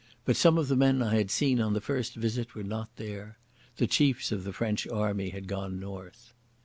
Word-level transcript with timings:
But 0.25 0.35
some 0.35 0.57
of 0.57 0.67
the 0.67 0.75
men 0.75 1.03
I 1.03 1.13
had 1.13 1.29
seen 1.29 1.61
on 1.61 1.73
the 1.73 1.79
first 1.79 2.15
visit 2.15 2.55
were 2.55 2.63
not 2.63 2.89
there. 2.95 3.37
The 3.77 3.85
chiefs 3.85 4.31
of 4.31 4.43
the 4.45 4.51
French 4.51 4.87
Army 4.87 5.29
had 5.29 5.45
gone 5.47 5.79
north. 5.79 6.33